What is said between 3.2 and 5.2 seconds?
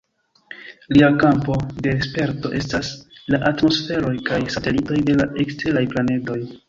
la atmosferoj kaj satelitoj de